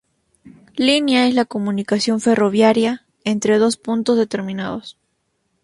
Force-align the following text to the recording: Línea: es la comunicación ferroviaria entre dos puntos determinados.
Línea: 0.77 1.27
es 1.27 1.35
la 1.35 1.45
comunicación 1.45 2.19
ferroviaria 2.21 3.05
entre 3.23 3.59
dos 3.59 3.77
puntos 3.77 4.17
determinados. 4.17 4.97